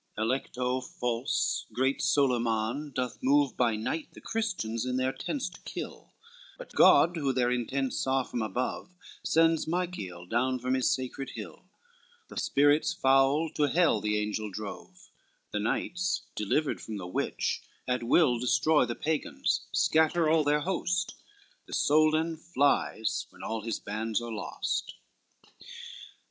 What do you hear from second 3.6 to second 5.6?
night the Christians in their tents